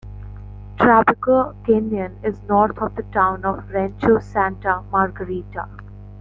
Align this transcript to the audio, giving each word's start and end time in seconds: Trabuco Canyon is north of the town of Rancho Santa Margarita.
Trabuco 0.79 1.53
Canyon 1.63 2.17
is 2.23 2.41
north 2.49 2.75
of 2.79 2.95
the 2.95 3.03
town 3.13 3.45
of 3.45 3.69
Rancho 3.69 4.17
Santa 4.17 4.81
Margarita. 4.91 5.69